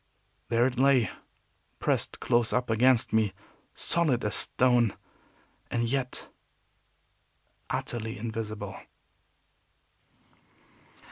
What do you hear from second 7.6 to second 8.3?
utterly